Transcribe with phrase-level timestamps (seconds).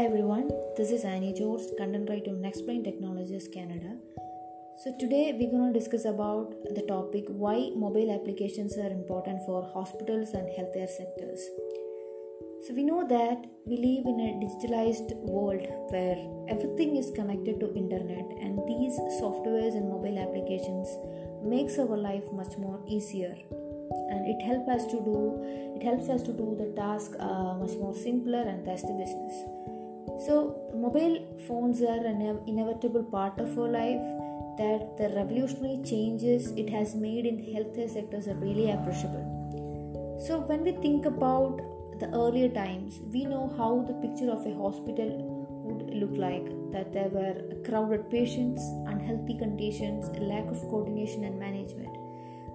[0.00, 3.98] Hi everyone, this is Annie George, content writer of Explain Technologies Canada.
[4.82, 9.62] So today we're going to discuss about the topic why mobile applications are important for
[9.74, 11.42] hospitals and healthcare sectors.
[12.64, 16.16] So we know that we live in a digitalized world where
[16.48, 20.88] everything is connected to internet and these softwares and mobile applications
[21.44, 23.36] makes our life much more easier
[24.08, 25.44] and it helps us to do
[25.76, 29.60] it helps us to do the task uh, much more simpler and that's the business
[30.26, 30.34] so
[30.74, 31.16] mobile
[31.46, 34.02] phones are an inevitable part of our life
[34.58, 40.18] that the revolutionary changes it has made in healthcare sectors are really appreciable.
[40.26, 41.62] So when we think about
[42.00, 45.10] the earlier times we know how the picture of a hospital
[45.64, 51.96] would look like that there were crowded patients unhealthy conditions lack of coordination and management.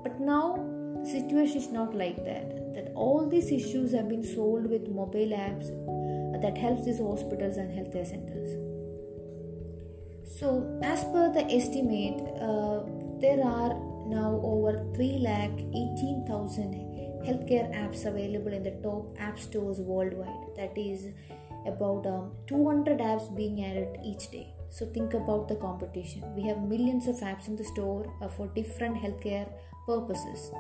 [0.04, 0.58] But now
[1.02, 5.34] the situation is not like that that all these issues have been solved with mobile
[5.46, 5.70] apps
[6.46, 8.52] that helps these hospitals and healthcare centers.
[10.40, 10.50] So
[10.84, 12.82] as per the estimate uh,
[13.20, 13.74] there are
[14.08, 16.96] now over 3 lakh 18000
[17.28, 20.44] healthcare apps available in the top app stores worldwide.
[20.58, 21.08] That is
[21.66, 24.54] about um, 200 apps being added each day.
[24.70, 26.22] So think about the competition.
[26.36, 29.50] We have millions of apps in the store uh, for different healthcare
[29.88, 30.52] purposes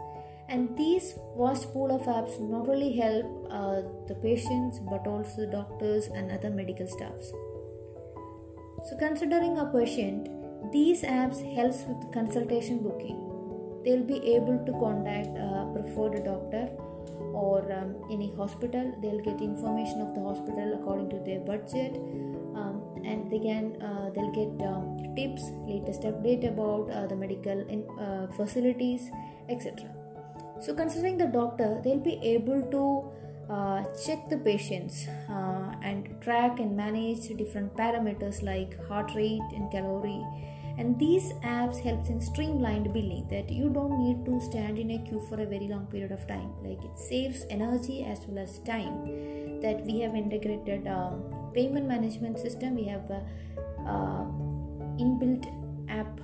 [0.49, 5.47] and these vast pool of apps not only help uh, the patients but also the
[5.47, 7.31] doctors and other medical staffs.
[8.85, 10.29] So considering a patient
[10.71, 13.21] these apps helps with consultation booking.
[13.83, 16.69] They'll be able to contact a preferred doctor
[17.33, 18.93] or um, any hospital.
[19.01, 21.95] They'll get information of the hospital according to their budget.
[22.55, 27.59] Um, and they can uh, they'll get um, tips latest update about uh, the medical
[27.67, 29.11] in, uh, facilities
[29.49, 30.04] etc
[30.61, 36.59] so, considering the doctor, they'll be able to uh, check the patients uh, and track
[36.59, 40.25] and manage different parameters like heart rate and calorie.
[40.77, 44.97] And these apps helps in streamlined billing that you don't need to stand in a
[44.99, 46.51] queue for a very long period of time.
[46.63, 49.61] Like it saves energy as well as time.
[49.61, 51.23] That we have integrated um,
[51.53, 52.75] payment management system.
[52.75, 53.23] We have a,
[53.87, 54.25] uh,
[54.99, 55.45] inbuilt
[55.89, 56.19] app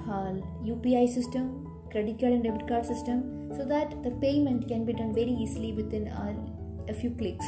[0.66, 4.94] UPI uh, system credit card and debit card system so that the payment can be
[4.94, 7.45] done very easily within a, a few clicks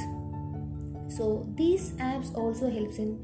[1.07, 3.17] so these apps also helps in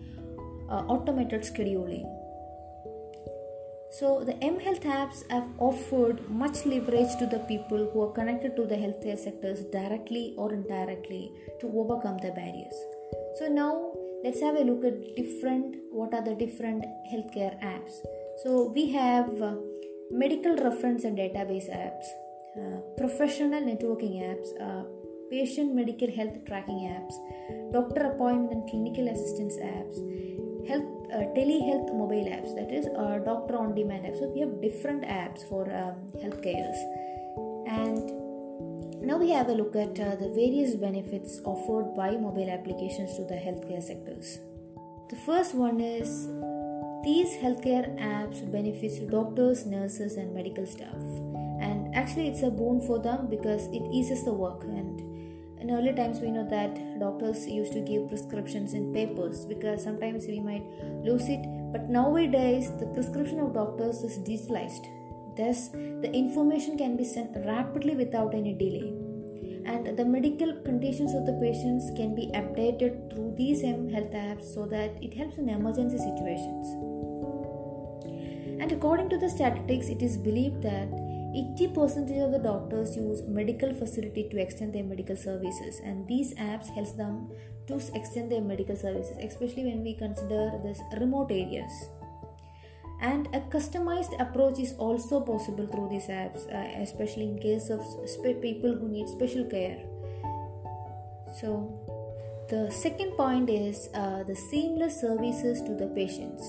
[0.69, 2.07] uh, automated scheduling
[3.91, 8.56] so the M Health apps have offered much leverage to the people who are connected
[8.56, 12.78] to the healthcare sectors directly or indirectly to overcome the barriers.
[13.39, 17.94] So now let's have a look at different what are the different healthcare apps.
[18.44, 19.56] So we have uh,
[20.12, 22.28] medical reference and database apps, uh,
[22.98, 24.84] professional networking apps, uh,
[25.30, 27.14] patient medical health tracking apps,
[27.72, 29.96] doctor appointment and clinical assistance apps,
[30.68, 30.84] health
[31.14, 34.20] uh, telehealth mobile apps, that is uh, doctor on demand apps.
[34.20, 36.74] So we have different apps for um, healthcare.
[37.68, 43.16] And now we have a look at uh, the various benefits offered by mobile applications
[43.16, 44.40] to the healthcare sectors.
[45.10, 46.28] The first one is
[47.04, 51.02] these healthcare apps benefits doctors, nurses, and medical staff.
[52.09, 54.64] Actually, it's a boon for them because it eases the work.
[54.64, 55.00] And
[55.62, 60.25] in early times, we know that doctors used to give prescriptions in papers because sometimes
[60.25, 60.64] we might
[61.03, 61.46] lose it.
[61.72, 64.88] But nowadays, the prescription of doctors is digitalized.
[65.38, 68.92] Thus, the information can be sent rapidly without any delay
[69.66, 74.66] and the medical conditions of the patients can be updated through these health apps so
[74.66, 76.74] that it helps in emergency situations.
[78.59, 80.90] And according to the statistics, it is believed that
[81.35, 86.73] 80% of the doctors use medical facility to extend their medical services and these apps
[86.73, 87.29] helps them
[87.67, 91.72] to extend their medical services especially when we consider this remote areas.
[93.01, 97.81] And a customized approach is also possible through these apps uh, especially in case of
[98.09, 99.77] sp- people who need special care.
[101.39, 101.80] So
[102.50, 106.44] the second point is uh, the seamless services to the patients.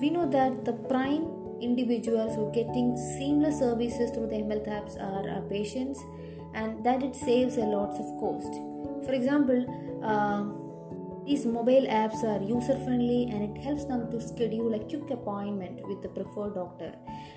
[0.00, 5.00] We know that the prime individuals who are getting seamless services through the health apps
[5.00, 6.00] are our patients
[6.54, 8.52] and that it saves a lots of cost
[9.04, 9.60] for example
[10.02, 10.44] uh,
[11.26, 15.84] these mobile apps are user friendly and it helps them to schedule a quick appointment
[15.88, 16.92] with the preferred doctor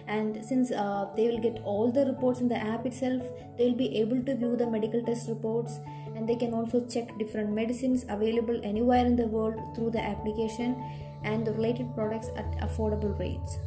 [0.07, 3.23] and since uh, they will get all the reports in the app itself
[3.57, 5.79] they will be able to view the medical test reports
[6.15, 10.75] and they can also check different medicines available anywhere in the world through the application
[11.23, 13.57] and the related products at affordable rates.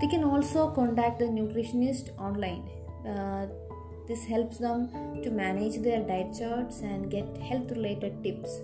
[0.00, 2.68] They can also contact the nutritionist online.
[3.06, 3.46] Uh,
[4.08, 4.88] this helps them
[5.22, 8.60] to manage their diet charts and get health related tips.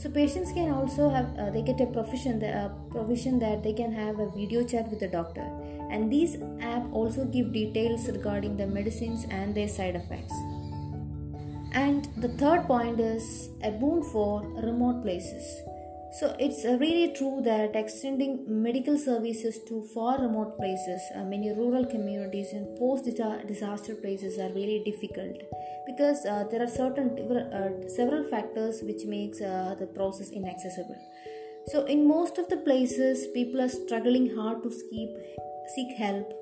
[0.00, 3.92] so patients can also have uh, they get a provision uh, provision that they can
[3.92, 5.46] have a video chat with the doctor
[5.90, 10.32] and these app also give details regarding the medicines and their side effects
[11.72, 14.30] and the third point is a boon for
[14.68, 15.50] remote places
[16.10, 21.52] so it's uh, really true that extending medical services to far remote places, uh, many
[21.52, 25.36] rural communities and post-disaster places are really difficult
[25.86, 30.96] because uh, there are certain uh, several factors which makes uh, the process inaccessible.
[31.66, 35.10] So in most of the places, people are struggling hard to seek
[35.74, 36.32] seek help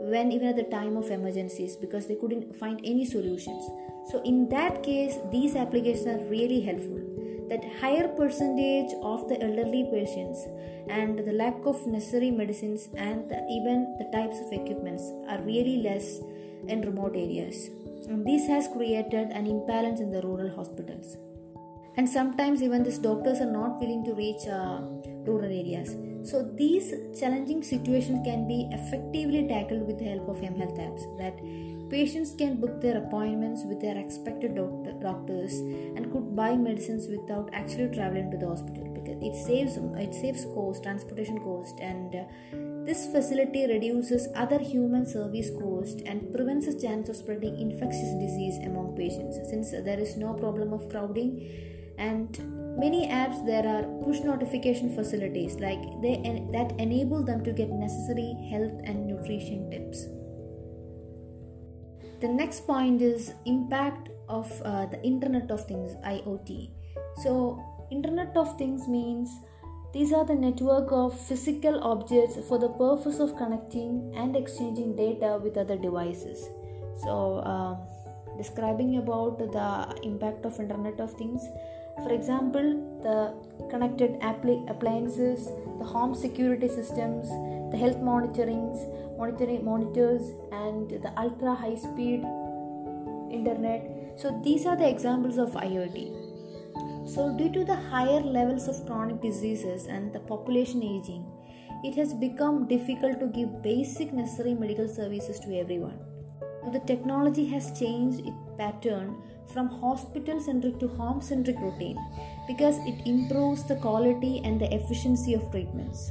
[0.00, 3.64] when even at the time of emergencies because they couldn't find any solutions.
[4.10, 7.13] So in that case, these applications are really helpful
[7.48, 10.46] that higher percentage of the elderly patients
[10.88, 15.82] and the lack of necessary medicines and the, even the types of equipments are really
[15.82, 16.20] less
[16.68, 17.68] in remote areas.
[18.08, 21.16] And this has created an imbalance in the rural hospitals.
[21.96, 24.80] And sometimes even these doctors are not willing to reach uh,
[25.26, 25.94] rural areas.
[26.28, 31.04] So these challenging situations can be effectively tackled with the help of M Health apps
[31.18, 31.38] that
[31.90, 35.52] Patients can book their appointments with their expected doctor, doctors
[35.96, 40.46] and could buy medicines without actually traveling to the hospital because it saves it saves
[40.54, 42.24] cost, transportation cost, and uh,
[42.84, 48.58] this facility reduces other human service cost and prevents the chance of spreading infectious disease
[48.64, 49.38] among patients.
[49.48, 52.38] Since there is no problem of crowding and
[52.78, 56.16] many apps there are push notification facilities like they
[56.52, 60.08] that enable them to get necessary health and nutrition tips
[62.20, 66.70] the next point is impact of uh, the internet of things iot
[67.22, 69.40] so internet of things means
[69.94, 75.38] these are the network of physical objects for the purpose of connecting and exchanging data
[75.40, 76.48] with other devices.
[77.04, 77.76] So uh,
[78.36, 81.46] describing about the impact of internet of things
[82.02, 82.68] for example
[83.02, 83.16] the
[83.70, 85.46] connected appliances
[85.78, 87.28] the home security systems
[87.72, 88.78] the health monitorings
[89.18, 92.24] monitoring monitors and the ultra high speed
[93.30, 93.90] internet.
[94.16, 96.24] So these are the examples of iot
[97.06, 101.24] so due to the higher levels of chronic diseases and the population aging
[101.84, 105.98] it has become difficult to give basic necessary medical services to everyone.
[106.72, 109.16] The technology has changed its pattern
[109.52, 111.98] from hospital centric to home centric routine
[112.46, 116.10] because it improves the quality and the efficiency of treatments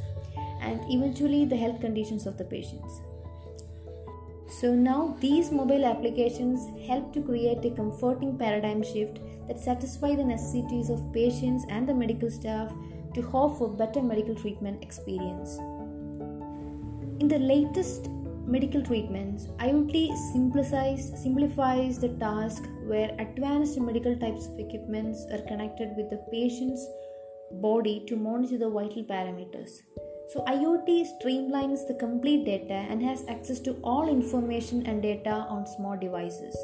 [0.62, 3.02] and eventually the health conditions of the patients.
[4.48, 10.24] So now these mobile applications help to create a comforting paradigm shift that satisfy the
[10.24, 12.72] necessities of patients and the medical staff
[13.14, 15.58] to hope for better medical treatment experience.
[17.20, 18.10] In the latest
[18.46, 25.94] medical treatments, IoT simplifies, simplifies the task where advanced medical types of equipments are connected
[25.96, 26.86] with the patient's
[27.62, 29.72] body to monitor the vital parameters.
[30.30, 35.68] So, IoT streamlines the complete data and has access to all information and data on
[35.68, 36.58] small devices.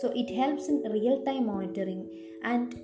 [0.00, 2.08] So, it helps in real time monitoring
[2.44, 2.80] and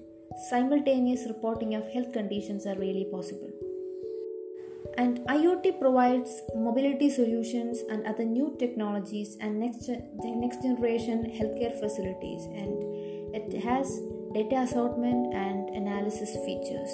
[0.50, 3.50] simultaneous reporting of health conditions are really possible.
[4.98, 12.44] And IoT provides mobility solutions and other new technologies and next, next generation healthcare facilities,
[12.44, 13.88] and it has
[14.34, 16.90] data assortment and analysis features.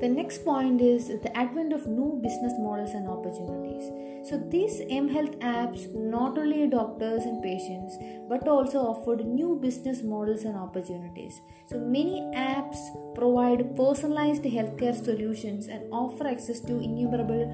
[0.00, 3.86] The next point is the advent of new business models and opportunities.
[4.24, 7.96] So these M Health apps not only doctors and patients
[8.28, 11.40] but also offered new business models and opportunities.
[11.66, 12.78] So many apps
[13.16, 17.44] provide personalized healthcare solutions and offer access to innumerable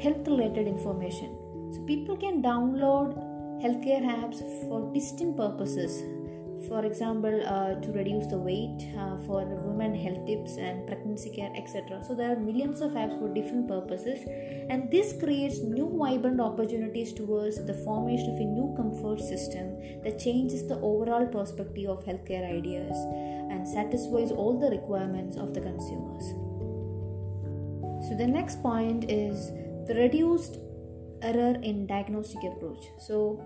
[0.00, 1.36] health related information.
[1.72, 3.16] So people can download
[3.62, 6.02] healthcare apps for distinct purposes
[6.68, 11.52] for example uh, to reduce the weight uh, for women health tips and pregnancy care
[11.56, 14.20] etc so there are millions of apps for different purposes.
[14.68, 20.18] And this creates new vibrant opportunities towards the formation of a new comfort system that
[20.18, 22.96] changes the overall perspective of healthcare ideas
[23.50, 26.24] and satisfies all the requirements of the consumers.
[28.08, 29.50] So the next point is
[29.86, 30.58] the reduced
[31.22, 32.84] error in diagnostic approach.
[32.98, 33.40] So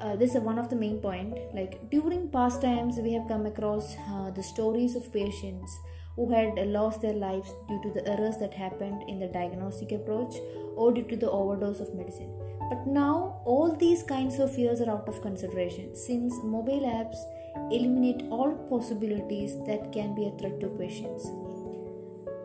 [0.00, 1.36] uh, this is one of the main point.
[1.54, 5.76] Like during past times we have come across uh, the stories of patients
[6.16, 10.34] who had lost their lives due to the errors that happened in the diagnostic approach
[10.76, 12.32] or due to the overdose of medicine.
[12.68, 17.16] But now all these kinds of fears are out of consideration since mobile apps
[17.72, 21.26] eliminate all possibilities that can be a threat to patients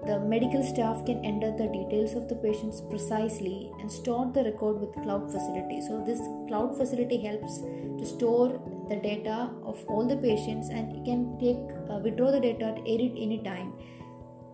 [0.05, 4.79] the medical staff can enter the details of the patients precisely and store the record
[4.79, 5.81] with cloud facility.
[5.81, 11.03] So this cloud facility helps to store the data of all the patients and you
[11.03, 13.73] can take uh, withdraw the data at any, any time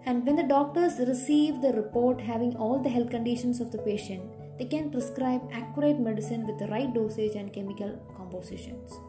[0.06, 4.24] and when the doctors receive the report having all the health conditions of the patient
[4.58, 9.00] they can prescribe accurate medicine with the right dosage and chemical compositions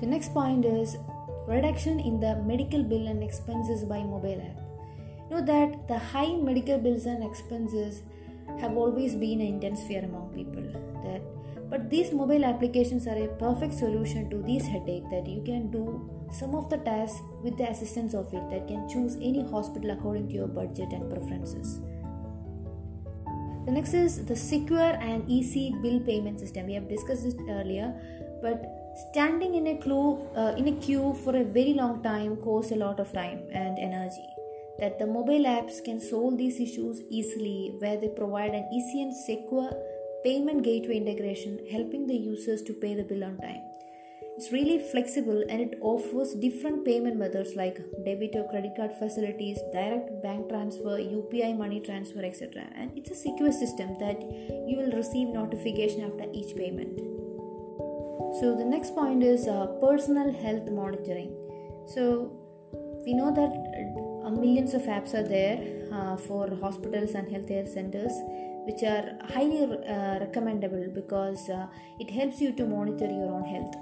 [0.00, 0.96] the next point is
[1.46, 5.30] reduction in the medical bill and expenses by mobile app.
[5.30, 8.02] Know that the high medical bills and expenses
[8.60, 10.62] have always been an intense fear among people
[11.04, 11.20] that
[11.68, 16.08] but these mobile applications are a perfect solution to this headache that you can do
[16.30, 20.28] some of the tasks with the assistance of it that can choose any hospital according
[20.28, 21.80] to your budget and preferences.
[23.66, 26.66] The next is the secure and easy bill payment system.
[26.66, 27.92] We have discussed this earlier
[28.40, 32.72] but standing in a queue uh, in a queue for a very long time costs
[32.72, 34.28] a lot of time and energy.
[34.78, 39.14] That the mobile apps can solve these issues easily where they provide an easy and
[39.14, 39.70] secure
[40.24, 43.62] payment gateway integration helping the users to pay the bill on time.
[44.36, 49.58] It's really flexible and it offers different payment methods like debit or credit card facilities
[49.72, 54.20] direct bank transfer upi money transfer etc and it's a secure system that
[54.68, 57.00] you will receive notification after each payment
[58.40, 61.34] so the next point is uh, personal health monitoring.
[61.86, 62.32] So
[63.06, 63.52] we know that
[64.26, 65.58] uh, millions of apps are there
[65.92, 68.12] uh, for hospitals and healthcare centers
[68.66, 71.66] which are highly uh, recommendable because uh,
[72.00, 73.74] it helps you to monitor your own health.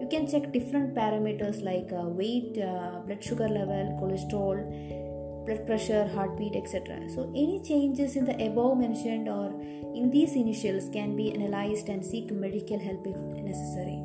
[0.00, 4.58] You can check different parameters like uh, weight blood sugar level cholesterol
[5.46, 9.48] blood pressure heartbeat etc so any changes in the above mentioned or
[9.94, 13.16] in these initials can be analyzed and seek medical help if
[13.50, 13.98] necessary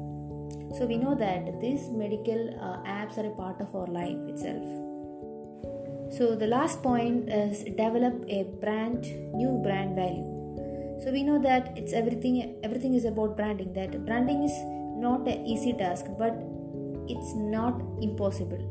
[0.77, 4.85] so we know that these medical uh, apps are a part of our life itself
[6.11, 10.23] so the last point is develop a brand new brand value.
[11.03, 13.73] So we know that it's everything everything is about branding.
[13.73, 14.53] That branding is
[14.95, 16.37] not an easy task, but
[17.09, 18.61] it's not impossible.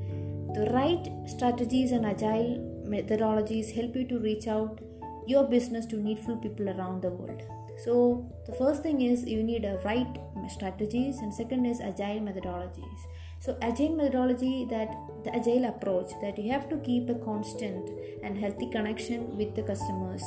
[0.55, 4.81] The right strategies and agile methodologies help you to reach out
[5.27, 7.43] your business to needful people around the world.
[7.85, 10.19] So the first thing is you need a right
[10.49, 13.07] strategies and second is agile methodologies
[13.45, 14.95] so agile methodology that
[15.25, 17.91] the agile approach that you have to keep a constant
[18.23, 20.23] and healthy connection with the customers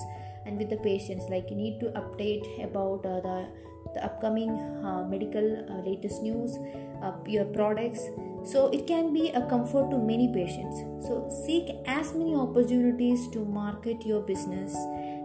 [0.46, 3.48] and with the patients like you need to update about uh, the
[3.96, 4.52] the upcoming
[4.86, 6.58] uh, medical uh, latest news
[7.02, 8.02] uh, your products
[8.48, 10.80] so it can be a comfort to many patients.
[11.06, 14.74] So seek as many opportunities to market your business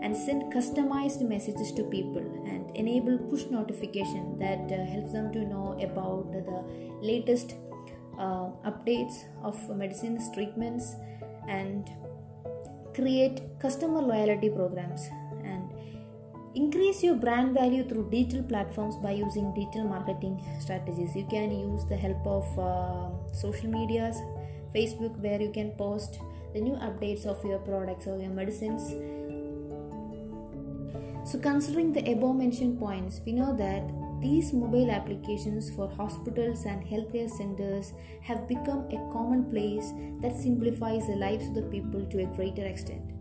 [0.02, 5.44] and send customized messages to people and enable push notification that uh, helps them to
[5.44, 6.64] know about the
[7.00, 7.54] latest
[8.18, 10.96] uh, updates of medicines, treatments,
[11.48, 11.90] and
[12.94, 15.08] create customer loyalty programs
[16.54, 21.84] increase your brand value through digital platforms by using digital marketing strategies you can use
[21.86, 24.16] the help of uh, social medias
[24.74, 26.18] facebook where you can post
[26.52, 28.90] the new updates of your products or your medicines
[31.30, 33.82] so considering the above mentioned points we know that
[34.20, 41.16] these mobile applications for hospitals and healthcare centers have become a commonplace that simplifies the
[41.16, 43.11] lives of the people to a greater extent.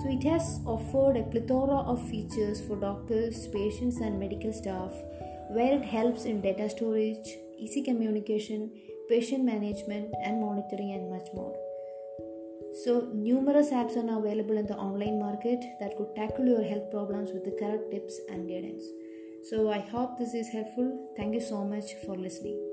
[0.00, 4.92] So, it has offered a plethora of features for doctors, patients, and medical staff
[5.48, 7.28] where it helps in data storage,
[7.58, 8.70] easy communication,
[9.08, 11.54] patient management, and monitoring, and much more.
[12.84, 16.90] So, numerous apps are now available in the online market that could tackle your health
[16.90, 18.84] problems with the correct tips and guidance.
[19.42, 21.12] So I hope this is helpful.
[21.16, 22.69] Thank you so much for listening.